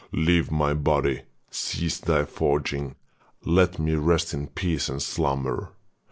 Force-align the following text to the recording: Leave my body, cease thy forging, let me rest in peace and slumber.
Leave 0.13 0.49
my 0.49 0.73
body, 0.73 1.21
cease 1.51 1.99
thy 1.99 2.25
forging, 2.25 2.95
let 3.45 3.77
me 3.77 3.93
rest 3.93 4.33
in 4.33 4.47
peace 4.47 4.89
and 4.89 4.99
slumber. 5.03 5.73